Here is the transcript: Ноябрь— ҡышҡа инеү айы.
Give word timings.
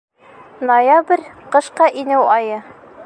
Ноябрь— 0.71 1.23
ҡышҡа 1.57 1.91
инеү 2.05 2.25
айы. 2.39 2.59